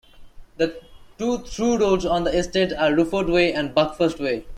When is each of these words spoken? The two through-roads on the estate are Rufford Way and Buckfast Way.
The 0.57 0.81
two 1.19 1.43
through-roads 1.45 2.07
on 2.07 2.23
the 2.23 2.35
estate 2.35 2.73
are 2.73 2.91
Rufford 2.95 3.27
Way 3.29 3.53
and 3.53 3.69
Buckfast 3.75 4.19
Way. 4.19 4.47